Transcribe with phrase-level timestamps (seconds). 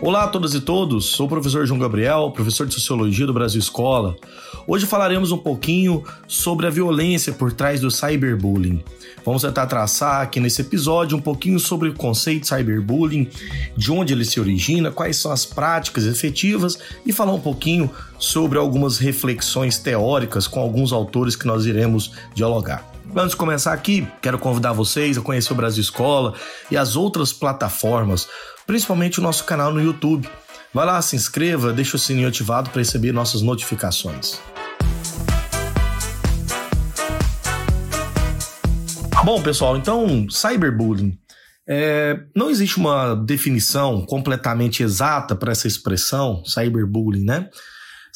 [0.00, 3.58] Olá a todas e todos, sou o professor João Gabriel, professor de Sociologia do Brasil
[3.58, 4.14] Escola.
[4.64, 8.84] Hoje falaremos um pouquinho sobre a violência por trás do cyberbullying.
[9.24, 13.28] Vamos tentar traçar aqui nesse episódio um pouquinho sobre o conceito de cyberbullying,
[13.76, 17.90] de onde ele se origina, quais são as práticas efetivas e falar um pouquinho
[18.20, 22.97] sobre algumas reflexões teóricas com alguns autores que nós iremos dialogar.
[23.16, 26.34] Antes de começar aqui, quero convidar vocês a conhecer o Brasil Escola
[26.70, 28.28] e as outras plataformas,
[28.66, 30.28] principalmente o nosso canal no YouTube.
[30.74, 34.38] Vai lá, se inscreva, deixa o sininho ativado para receber nossas notificações.
[39.24, 41.18] Bom, pessoal, então, cyberbullying.
[41.66, 47.48] É, não existe uma definição completamente exata para essa expressão, cyberbullying, né?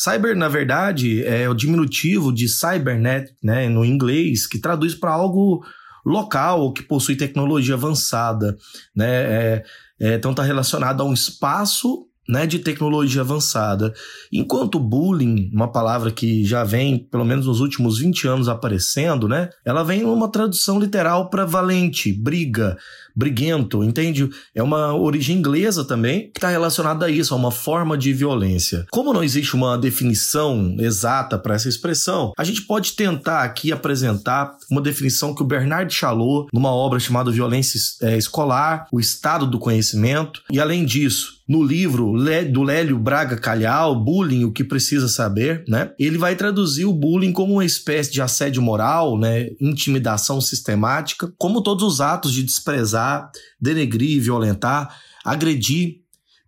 [0.03, 5.65] Cyber, na verdade, é o diminutivo de cybernet, né, no inglês, que traduz para algo
[6.05, 8.57] local que possui tecnologia avançada,
[8.97, 9.07] né?
[9.09, 9.65] É,
[10.01, 13.93] é, então está relacionado a um espaço né, de tecnologia avançada.
[14.33, 19.51] Enquanto bullying, uma palavra que já vem, pelo menos nos últimos 20 anos, aparecendo, né,
[19.65, 22.77] ela vem numa tradução literal para valente, briga,
[23.15, 24.29] briguento, entende?
[24.55, 28.87] É uma origem inglesa também, que está relacionada a isso, a uma forma de violência.
[28.91, 34.57] Como não existe uma definição exata para essa expressão, a gente pode tentar aqui apresentar
[34.71, 39.59] uma definição que o Bernard Chalot, numa obra chamada Violência é, Escolar, o Estado do
[39.59, 42.15] Conhecimento, e além disso, no livro
[42.51, 45.91] do Lélio Braga Calhau, Bullying, o que precisa saber, né?
[45.99, 49.51] Ele vai traduzir o bullying como uma espécie de assédio moral, né?
[49.61, 53.31] Intimidação sistemática, como todos os atos de desprezar
[53.61, 56.01] denegrir, violentar, agredir,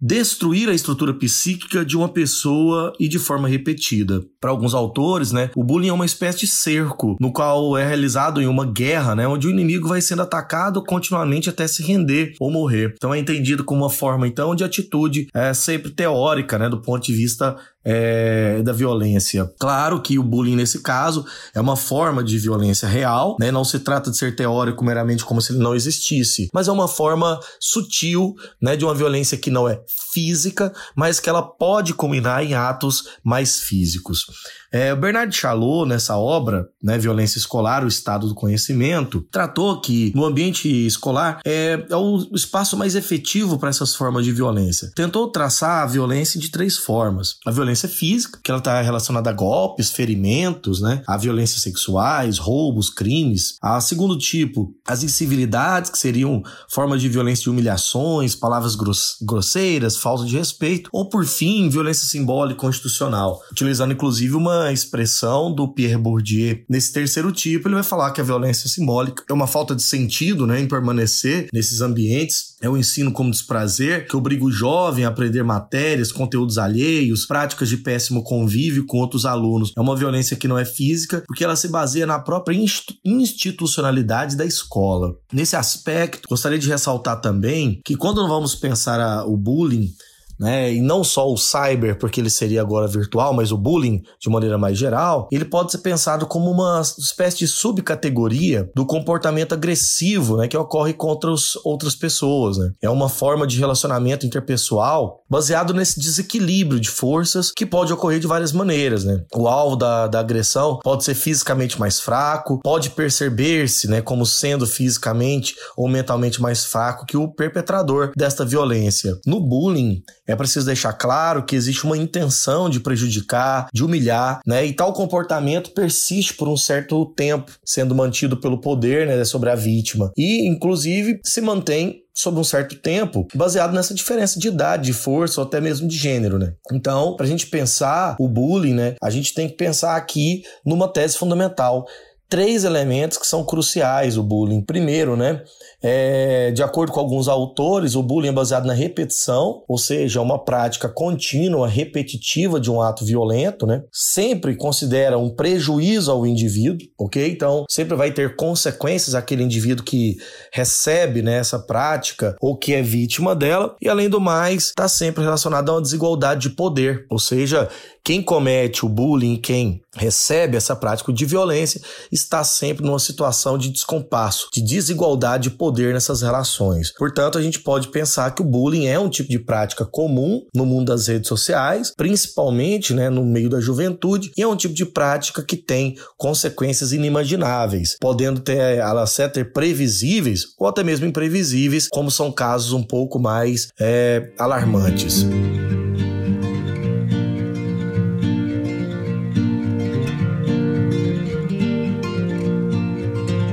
[0.05, 4.23] destruir a estrutura psíquica de uma pessoa e de forma repetida.
[4.39, 8.43] Para alguns autores, né, o bullying é uma espécie de cerco, no qual é realizado
[8.43, 12.51] em uma guerra, né, onde o inimigo vai sendo atacado continuamente até se render ou
[12.51, 12.93] morrer.
[12.95, 17.03] Então é entendido como uma forma então de atitude é, sempre teórica, né, do ponto
[17.03, 19.51] de vista é, da violência.
[19.59, 21.25] Claro que o bullying, nesse caso,
[21.55, 23.51] é uma forma de violência real, né?
[23.51, 26.89] não se trata de ser teórico meramente como se ele não existisse, mas é uma
[26.89, 29.81] forma sutil né, de uma violência que não é
[30.13, 34.25] física, mas que ela pode culminar em atos mais físicos.
[34.73, 40.13] É, o Bernard Chalot, nessa obra, né, Violência Escolar, o Estado do Conhecimento, tratou que
[40.17, 44.91] no ambiente escolar é, é o espaço mais efetivo para essas formas de violência.
[44.97, 47.37] Tentou traçar a violência de três formas.
[47.47, 52.91] A violência física, que ela está relacionada a golpes, ferimentos, né, a violências sexuais, roubos,
[52.91, 53.57] crimes.
[53.61, 58.77] A segundo tipo, as incivilidades, que seriam formas de violência de humilhações, palavras
[59.23, 60.91] grosseiras, falta de respeito.
[60.93, 66.35] Ou, por fim, violência simbólica constitucional, utilizando inclusive uma expressão do Pierre Bourdieu.
[66.69, 70.47] Nesse terceiro tipo, ele vai falar que a violência simbólica é uma falta de sentido
[70.47, 75.09] né, em permanecer nesses ambientes, é o ensino como desprazer, que obriga o jovem a
[75.09, 79.73] aprender matérias, conteúdos alheios, práticas de péssimo convívio com outros alunos.
[79.77, 82.57] É uma violência que não é física, porque ela se baseia na própria
[83.05, 85.15] institucionalidade da escola.
[85.33, 89.91] Nesse aspecto, gostaria de ressaltar também que quando vamos pensar a, o bullying,
[90.39, 90.73] né?
[90.73, 94.59] E não só o cyber, porque ele seria agora virtual, mas o bullying de maneira
[94.59, 100.49] mais geral, ele pode ser pensado como uma espécie de subcategoria do comportamento agressivo, né,
[100.49, 102.71] que ocorre contra os, outras pessoas, né?
[102.83, 108.27] É uma forma de relacionamento interpessoal baseado nesse desequilíbrio de forças que pode ocorrer de
[108.27, 109.25] várias maneiras, né?
[109.35, 114.67] O alvo da, da agressão pode ser fisicamente mais fraco, pode perceber-se, né, como sendo
[114.67, 119.19] fisicamente ou mentalmente mais fraco que o perpetrador desta violência.
[119.27, 124.65] No bullying, é preciso deixar claro que existe uma intenção de prejudicar, de humilhar, né?
[124.65, 129.55] E tal comportamento persiste por um certo tempo, sendo mantido pelo poder, né, sobre a
[129.55, 130.13] vítima.
[130.17, 135.41] E, inclusive, se mantém sobre um certo tempo, baseado nessa diferença de idade, de força
[135.41, 136.55] ou até mesmo de gênero, né?
[136.73, 140.87] Então, para a gente pensar o bullying, né, a gente tem que pensar aqui numa
[140.87, 141.85] tese fundamental
[142.29, 144.63] três elementos que são cruciais o bullying.
[144.63, 145.43] Primeiro, né,
[145.83, 150.43] é, de acordo com alguns autores, o bullying é baseado na repetição, ou seja, uma
[150.43, 153.83] prática contínua, repetitiva de um ato violento, né?
[153.93, 157.31] Sempre considera um prejuízo ao indivíduo, ok?
[157.31, 160.17] Então, sempre vai ter consequências aquele indivíduo que
[160.53, 165.23] recebe né, essa prática ou que é vítima dela, e além do mais, está sempre
[165.23, 167.69] relacionado a uma desigualdade de poder, ou seja,
[168.05, 171.81] quem comete o bullying, quem recebe essa prática de violência,
[172.13, 176.93] está sempre numa situação de descompasso, de desigualdade de poder nessas relações.
[176.93, 180.67] Portanto, a gente pode pensar que o bullying é um tipo de prática comum no
[180.67, 184.85] mundo das redes sociais, principalmente né, no meio da juventude, e é um tipo de
[184.85, 192.11] prática que tem consequências inimagináveis, podendo ter, elas ter previsíveis ou até mesmo imprevisíveis, como
[192.11, 195.25] são casos um pouco mais é, alarmantes.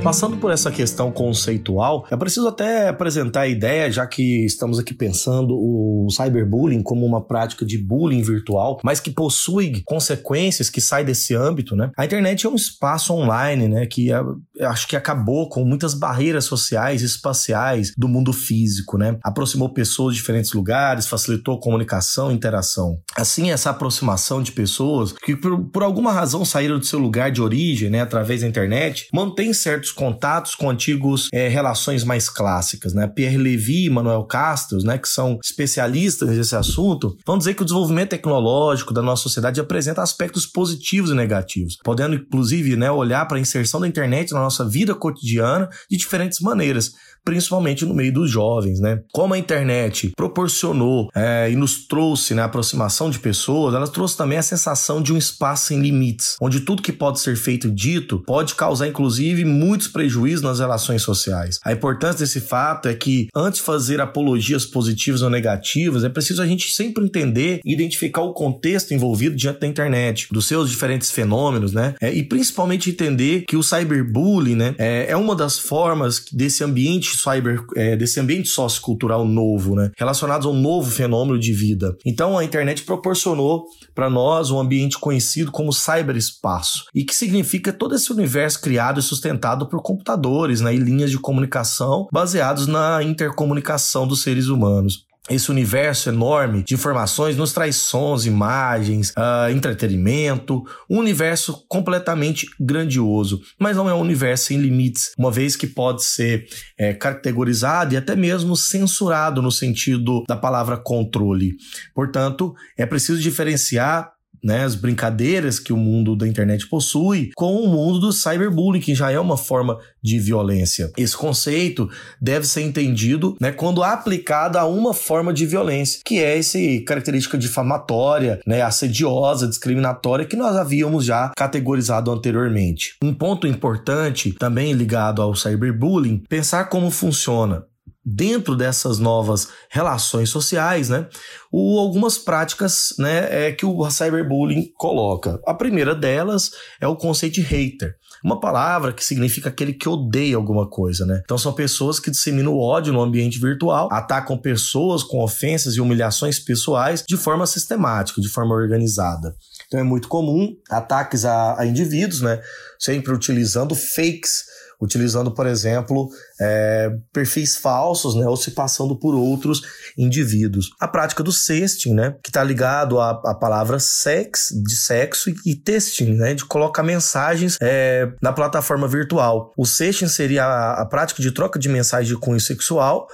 [0.02, 4.92] Passando por essa questão conceitual, é preciso até apresentar a ideia, já que estamos aqui
[4.92, 11.06] pensando o cyberbullying como uma prática de bullying virtual, mas que possui consequências que saem
[11.06, 11.92] desse âmbito, né?
[11.96, 14.20] A internet é um espaço online, né, que é,
[14.64, 19.16] acho que acabou com muitas barreiras sociais e espaciais do mundo físico, né?
[19.22, 22.98] Aproximou pessoas de diferentes lugares, facilitou comunicação e interação.
[23.16, 27.42] Assim, essa aproximação de pessoas que por, por alguma razão saíram do seu lugar de
[27.42, 33.06] origem, né, através da internet, mantém certos contatos com antigos é, relações mais clássicas, né?
[33.06, 37.64] Pierre Levy e Manuel Castells, né, que são especialistas nesse assunto, vão dizer que o
[37.64, 43.38] desenvolvimento tecnológico da nossa sociedade apresenta aspectos positivos e negativos, podendo inclusive, né, olhar para
[43.38, 48.30] a inserção da internet na nossa vida cotidiana de diferentes maneiras principalmente no meio dos
[48.30, 49.00] jovens, né?
[49.12, 54.38] Como a internet proporcionou é, e nos trouxe né, aproximação de pessoas, ela trouxe também
[54.38, 58.22] a sensação de um espaço sem limites, onde tudo que pode ser feito e dito
[58.26, 61.58] pode causar, inclusive, muitos prejuízos nas relações sociais.
[61.64, 66.42] A importância desse fato é que, antes de fazer apologias positivas ou negativas, é preciso
[66.42, 71.10] a gente sempre entender e identificar o contexto envolvido diante da internet, dos seus diferentes
[71.10, 71.94] fenômenos, né?
[72.00, 76.64] É, e principalmente entender que o cyberbullying, né, é, é uma das formas desse
[77.12, 79.90] ambiente cyber, é, desse ambiente sociocultural novo, né?
[79.96, 81.96] Relacionados a um novo fenômeno de vida.
[82.04, 83.64] Então a internet proporcionou
[83.94, 89.02] para nós um ambiente conhecido como cyberespaço, e que significa todo esse universo criado e
[89.02, 95.50] sustentado por computadores né, e linhas de comunicação baseados na intercomunicação dos seres humanos esse
[95.50, 103.76] universo enorme de informações nos traz sons, imagens, uh, entretenimento, um universo completamente grandioso, mas
[103.76, 106.46] não é um universo sem limites, uma vez que pode ser
[106.76, 111.54] é, categorizado e até mesmo censurado no sentido da palavra controle.
[111.94, 117.68] Portanto, é preciso diferenciar né, as brincadeiras que o mundo da internet possui com o
[117.68, 120.90] mundo do cyberbullying, que já é uma forma de violência.
[120.96, 121.88] Esse conceito
[122.20, 127.38] deve ser entendido né, quando aplicado a uma forma de violência, que é essa característica
[127.38, 132.96] difamatória, né, assediosa, discriminatória, que nós havíamos já categorizado anteriormente.
[133.02, 137.64] Um ponto importante, também ligado ao cyberbullying, pensar como funciona
[138.04, 141.06] dentro dessas novas relações sociais, né,
[141.50, 145.40] o, algumas práticas né, é, que o cyberbullying coloca.
[145.46, 146.50] A primeira delas
[146.80, 147.96] é o conceito de hater.
[148.24, 151.20] Uma palavra que significa aquele que odeia alguma coisa, né?
[151.24, 156.38] Então são pessoas que disseminam ódio no ambiente virtual, atacam pessoas com ofensas e humilhações
[156.38, 159.34] pessoais de forma sistemática, de forma organizada.
[159.66, 162.40] Então é muito comum ataques a, a indivíduos, né?
[162.78, 164.52] Sempre utilizando fakes
[164.82, 166.08] utilizando, por exemplo,
[166.42, 169.62] é, perfis falsos, né, ou se passando por outros
[169.96, 170.70] indivíduos.
[170.80, 175.54] A prática do sexting, né, que está ligado à, à, palavra sex, de sexo, e,
[175.54, 179.52] testing, né, de colocar mensagens é, na plataforma virtual.
[179.56, 183.06] O sexting seria a, a prática de troca de mensagens de cunho sexual,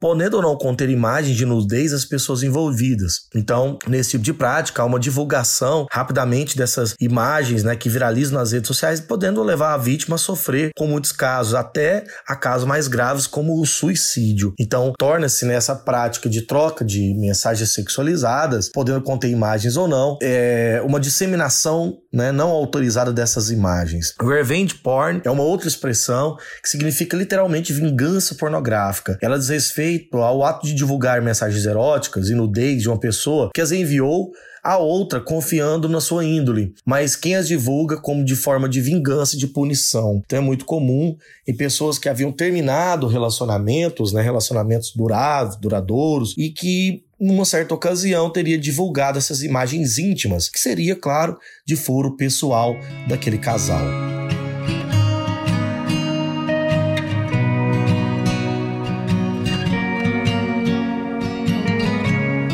[0.00, 3.26] podendo ou não conter imagens de nudez das pessoas envolvidas.
[3.34, 8.52] Então, nesse tipo de prática, há uma divulgação rapidamente dessas imagens né, que viralizam nas
[8.52, 12.73] redes sociais, podendo levar a vítima a sofrer, com muitos casos, até a casos mais
[12.88, 14.54] graves, como o suicídio.
[14.58, 20.82] Então, torna-se nessa prática de troca de mensagens sexualizadas, podendo conter imagens ou não, é
[20.84, 24.14] uma disseminação né, não autorizada dessas imagens.
[24.20, 29.18] Revenge porn é uma outra expressão que significa literalmente vingança pornográfica.
[29.20, 33.60] Ela diz respeito ao ato de divulgar mensagens eróticas e nudez de uma pessoa que
[33.60, 34.30] as enviou
[34.64, 39.36] a outra confiando na sua índole, mas quem as divulga como de forma de vingança
[39.36, 40.22] e de punição.
[40.24, 41.14] Então é muito comum
[41.46, 48.30] em pessoas que haviam terminado relacionamentos, né, relacionamentos duráveis, duradouros, e que numa certa ocasião
[48.30, 52.76] teria divulgado essas imagens íntimas, que seria, claro, de foro pessoal
[53.08, 53.84] daquele casal.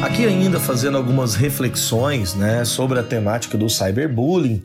[0.02, 4.62] Aqui ainda fazendo algumas reflexões né, sobre a temática do cyberbullying,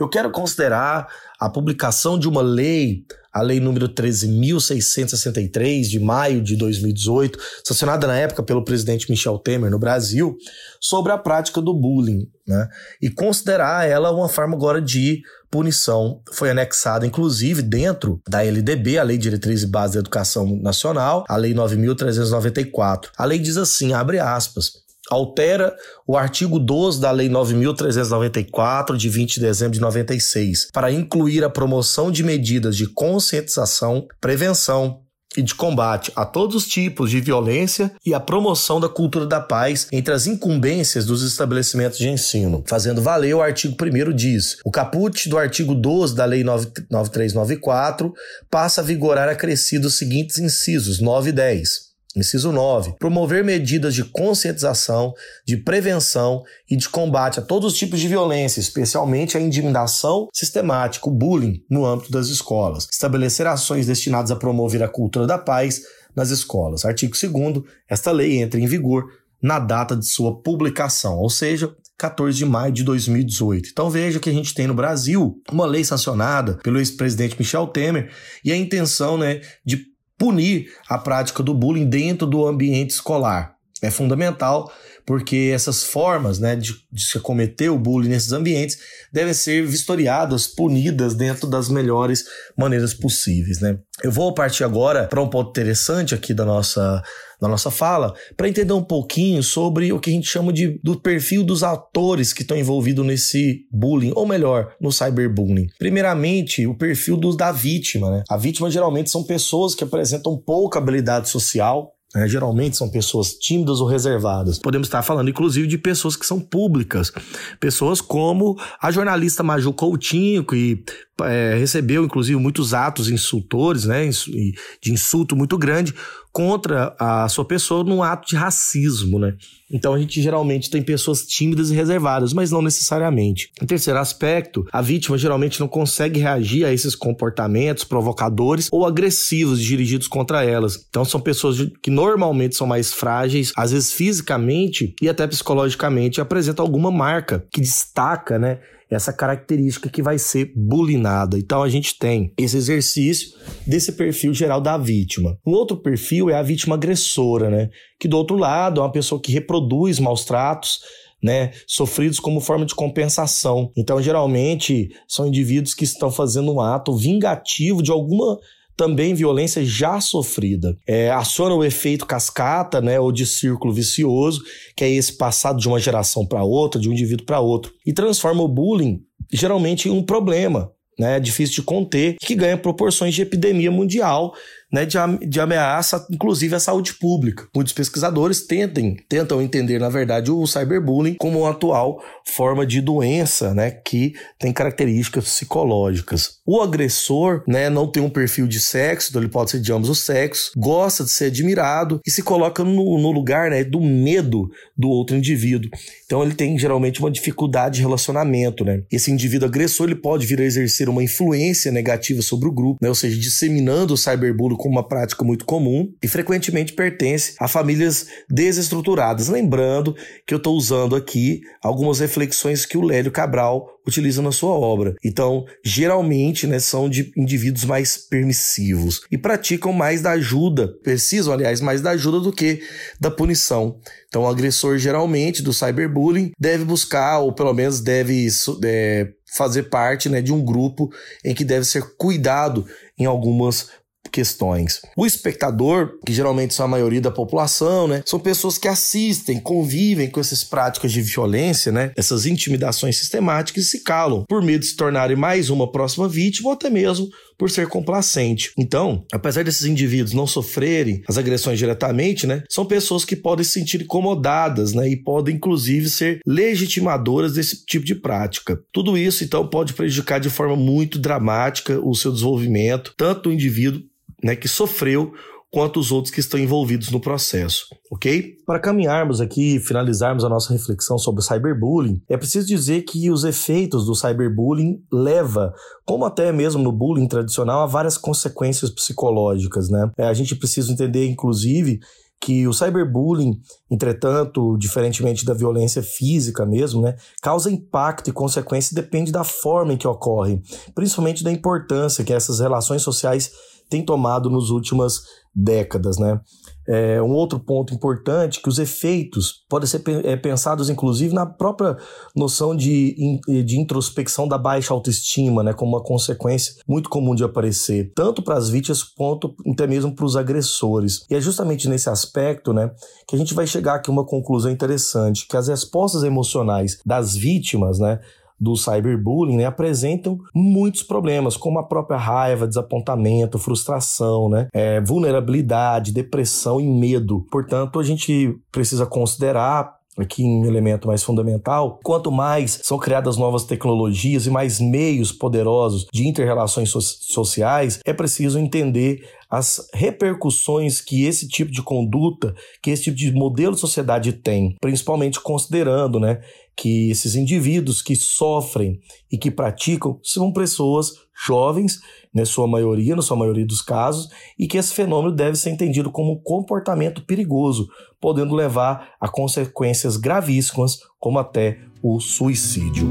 [0.00, 1.06] eu quero considerar
[1.38, 8.16] a publicação de uma lei, a lei número 13.663, de maio de 2018, sancionada na
[8.16, 10.36] época pelo presidente Michel Temer no Brasil,
[10.80, 12.68] sobre a prática do bullying, né?
[13.00, 16.22] E considerar ela uma forma agora de punição.
[16.32, 21.36] Foi anexada, inclusive, dentro da LDB, a Lei Diretriz e Base da Educação Nacional, a
[21.36, 23.10] Lei 9.394.
[23.18, 24.72] A lei diz assim, abre aspas,
[25.10, 25.74] altera
[26.06, 31.50] o artigo 12 da Lei 9.394, de 20 de dezembro de 96, para incluir a
[31.50, 35.00] promoção de medidas de conscientização, prevenção,
[35.36, 39.40] e de combate a todos os tipos de violência e a promoção da cultura da
[39.40, 42.64] paz entre as incumbências dos estabelecimentos de ensino.
[42.66, 48.12] Fazendo valer o artigo 1 diz: o caput do artigo 12 da Lei 9394
[48.50, 51.89] passa a vigorar acrescidos os seguintes incisos 9 e 10.
[52.16, 52.96] Inciso 9.
[52.98, 55.12] Promover medidas de conscientização,
[55.46, 61.08] de prevenção e de combate a todos os tipos de violência, especialmente a intimidação sistemática,
[61.08, 62.88] o bullying, no âmbito das escolas.
[62.90, 65.82] Estabelecer ações destinadas a promover a cultura da paz
[66.14, 66.84] nas escolas.
[66.84, 67.64] Artigo 2.
[67.88, 69.04] Esta lei entra em vigor
[69.40, 73.68] na data de sua publicação, ou seja, 14 de maio de 2018.
[73.70, 78.10] Então veja que a gente tem no Brasil uma lei sancionada pelo ex-presidente Michel Temer
[78.44, 79.84] e a intenção né, de
[80.20, 83.56] punir a prática do bullying dentro do ambiente escolar.
[83.82, 84.70] É fundamental
[85.06, 88.78] porque essas formas né, de, de se cometer o bullying nesses ambientes
[89.12, 92.24] devem ser vistoriadas, punidas dentro das melhores
[92.56, 93.60] maneiras possíveis.
[93.60, 93.78] Né?
[94.02, 97.02] Eu vou partir agora para um ponto interessante aqui da nossa,
[97.40, 101.00] da nossa fala, para entender um pouquinho sobre o que a gente chama de, do
[101.00, 105.66] perfil dos atores que estão envolvidos nesse bullying, ou melhor, no cyberbullying.
[105.78, 108.10] Primeiramente, o perfil do, da vítima.
[108.10, 108.22] Né?
[108.28, 113.80] A vítima geralmente são pessoas que apresentam pouca habilidade social, é, geralmente são pessoas tímidas
[113.80, 114.58] ou reservadas.
[114.58, 117.12] Podemos estar falando, inclusive, de pessoas que são públicas.
[117.60, 120.82] Pessoas como a jornalista Maju Coutinho, que
[121.24, 125.94] é, recebeu, inclusive, muitos atos insultores, né, de insulto muito grande
[126.32, 129.34] contra a sua pessoa num ato de racismo, né?
[129.70, 133.50] Então a gente geralmente tem pessoas tímidas e reservadas, mas não necessariamente.
[133.60, 139.60] Em terceiro aspecto, a vítima geralmente não consegue reagir a esses comportamentos provocadores ou agressivos
[139.60, 140.86] dirigidos contra elas.
[140.88, 146.64] Então são pessoas que normalmente são mais frágeis, às vezes fisicamente e até psicologicamente, apresentam
[146.64, 148.58] alguma marca que destaca, né?
[148.90, 151.38] Essa característica que vai ser bulinada.
[151.38, 155.38] Então a gente tem esse exercício desse perfil geral da vítima.
[155.46, 157.70] Um outro perfil é a vítima agressora, né?
[157.98, 160.80] Que do outro lado é uma pessoa que reproduz maus tratos,
[161.22, 163.70] né, sofridos como forma de compensação.
[163.76, 168.38] Então, geralmente, são indivíduos que estão fazendo um ato vingativo de alguma
[168.80, 170.74] também violência já sofrida.
[170.86, 174.42] É, aciona o efeito cascata, né, ou de círculo vicioso,
[174.74, 177.92] que é esse passado de uma geração para outra, de um indivíduo para outro, e
[177.92, 183.20] transforma o bullying geralmente em um problema, né, difícil de conter, que ganha proporções de
[183.20, 184.32] epidemia mundial
[184.72, 187.46] né, de, de ameaça, inclusive, à saúde pública.
[187.54, 193.52] Muitos pesquisadores tentem, tentam entender, na verdade, o cyberbullying como uma atual forma de doença
[193.54, 196.40] né, que tem características psicológicas.
[196.46, 199.88] O agressor né, não tem um perfil de sexo, então ele pode ser de ambos
[199.88, 204.48] os sexos, gosta de ser admirado e se coloca no, no lugar né, do medo
[204.76, 205.70] do outro indivíduo.
[206.04, 208.64] Então ele tem geralmente uma dificuldade de relacionamento.
[208.64, 208.82] Né?
[208.90, 212.88] Esse indivíduo agressor ele pode vir a exercer uma influência negativa sobre o grupo, né?
[212.88, 218.06] ou seja, disseminando o cyberbullying como uma prática muito comum e frequentemente pertence a famílias
[218.28, 219.28] desestruturadas.
[219.28, 224.52] Lembrando que eu estou usando aqui algumas reflexões que o Lélio Cabral utiliza na sua
[224.52, 224.94] obra.
[225.02, 231.60] Então, geralmente, né, são de indivíduos mais permissivos e praticam mais da ajuda, precisam, aliás,
[231.60, 232.62] mais da ajuda do que
[233.00, 233.80] da punição.
[234.08, 238.28] Então, o agressor, geralmente, do cyberbullying, deve buscar, ou pelo menos deve
[238.64, 240.90] é, fazer parte né, de um grupo
[241.24, 242.66] em que deve ser cuidado
[242.98, 243.70] em algumas
[244.10, 244.80] questões.
[244.96, 250.10] O espectador, que geralmente são a maioria da população, né, são pessoas que assistem, convivem
[250.10, 254.66] com essas práticas de violência, né, essas intimidações sistemáticas e se calam por medo de
[254.66, 258.52] se tornarem mais uma próxima vítima ou até mesmo por ser complacente.
[258.58, 263.52] Então, apesar desses indivíduos não sofrerem as agressões diretamente, né, são pessoas que podem se
[263.52, 268.60] sentir incomodadas, né, e podem inclusive ser legitimadoras desse tipo de prática.
[268.72, 273.82] Tudo isso então pode prejudicar de forma muito dramática o seu desenvolvimento, tanto do indivíduo
[274.22, 275.12] né, que sofreu
[275.52, 278.36] quanto os outros que estão envolvidos no processo, ok?
[278.46, 283.10] Para caminharmos aqui e finalizarmos a nossa reflexão sobre o cyberbullying, é preciso dizer que
[283.10, 285.52] os efeitos do cyberbullying leva,
[285.84, 289.90] como até mesmo no bullying tradicional, a várias consequências psicológicas, né?
[289.98, 291.80] É, a gente precisa entender, inclusive,
[292.20, 299.10] que o cyberbullying, entretanto, diferentemente da violência física mesmo, né, causa impacto e consequência depende
[299.10, 300.40] da forma em que ocorre,
[300.74, 303.32] principalmente da importância que essas relações sociais
[303.70, 305.00] têm tomado nos últimas
[305.34, 306.20] décadas, né?
[306.68, 311.76] É, um outro ponto importante que os efeitos podem ser é, pensados inclusive na própria
[312.14, 317.92] noção de, de introspecção da baixa autoestima, né, como uma consequência muito comum de aparecer,
[317.94, 321.04] tanto para as vítimas quanto até mesmo para os agressores.
[321.10, 322.70] E é justamente nesse aspecto né,
[323.08, 327.16] que a gente vai chegar aqui a uma conclusão interessante, que as respostas emocionais das
[327.16, 328.00] vítimas né,
[328.40, 335.92] do cyberbullying né, apresentam muitos problemas, como a própria raiva, desapontamento, frustração, né, é, vulnerabilidade,
[335.92, 337.26] depressão e medo.
[337.30, 343.44] Portanto, a gente precisa considerar aqui um elemento mais fundamental, quanto mais são criadas novas
[343.44, 351.04] tecnologias e mais meios poderosos de interrelações so sociais, é preciso entender as repercussões que
[351.04, 356.20] esse tipo de conduta, que esse tipo de modelo de sociedade tem, principalmente considerando, né,
[356.60, 358.78] que esses indivíduos que sofrem
[359.10, 360.92] e que praticam são pessoas
[361.26, 361.80] jovens,
[362.12, 365.90] na sua maioria, na sua maioria dos casos, e que esse fenômeno deve ser entendido
[365.90, 367.66] como um comportamento perigoso,
[367.98, 372.90] podendo levar a consequências gravíssimas, como até o suicídio.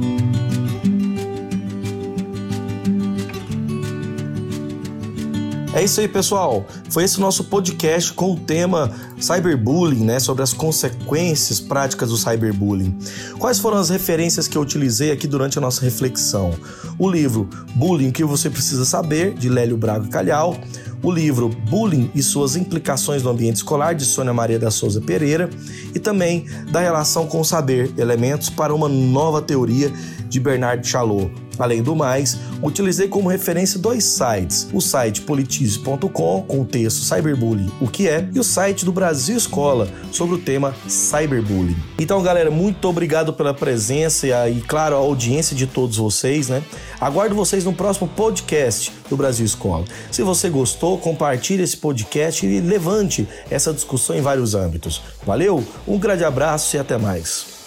[5.72, 6.66] É isso aí, pessoal.
[6.90, 12.98] Foi esse nosso podcast com o tema cyberbullying, né, sobre as consequências práticas do cyberbullying.
[13.38, 16.56] Quais foram as referências que eu utilizei aqui durante a nossa reflexão?
[16.98, 20.58] O livro Bullying, o que você precisa saber, de Lélio Braga Calhau,
[21.04, 25.52] o livro Bullying e suas implicações no ambiente escolar, de Sônia Maria da Souza Pereira,
[25.94, 29.94] e também da relação com o saber, elementos para uma nova teoria
[30.30, 31.32] de Bernard Chalot.
[31.60, 37.70] Além do mais, utilizei como referência dois sites: o site politize.com, com o texto Cyberbullying,
[37.82, 41.76] o que é, e o site do Brasil Escola, sobre o tema Cyberbullying.
[42.00, 46.64] Então, galera, muito obrigado pela presença e, claro, a audiência de todos vocês, né?
[47.02, 49.84] Aguardo vocês no próximo podcast do Brasil Escola.
[50.10, 55.02] Se você gostou, compartilhe esse podcast e levante essa discussão em vários âmbitos.
[55.26, 57.59] Valeu, um grande abraço e até mais.